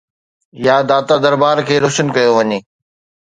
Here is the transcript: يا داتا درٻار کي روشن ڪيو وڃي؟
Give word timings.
يا 0.67 0.75
داتا 0.89 1.15
درٻار 1.23 1.57
کي 1.67 1.75
روشن 1.83 2.07
ڪيو 2.15 2.31
وڃي؟ 2.37 2.59